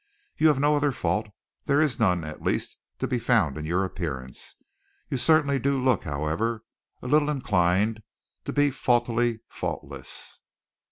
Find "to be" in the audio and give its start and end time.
2.97-3.19, 8.45-8.71